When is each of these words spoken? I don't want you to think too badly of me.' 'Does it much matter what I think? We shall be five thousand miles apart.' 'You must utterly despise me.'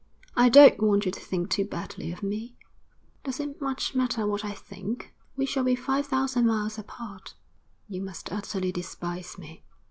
I 0.35 0.49
don't 0.49 0.81
want 0.81 1.05
you 1.05 1.11
to 1.11 1.19
think 1.19 1.51
too 1.51 1.63
badly 1.63 2.11
of 2.11 2.23
me.' 2.23 2.57
'Does 3.23 3.39
it 3.39 3.61
much 3.61 3.93
matter 3.93 4.25
what 4.25 4.43
I 4.43 4.51
think? 4.53 5.13
We 5.37 5.45
shall 5.45 5.63
be 5.63 5.75
five 5.75 6.07
thousand 6.07 6.47
miles 6.47 6.79
apart.' 6.79 7.35
'You 7.87 8.01
must 8.01 8.31
utterly 8.31 8.71
despise 8.71 9.37
me.' 9.37 9.63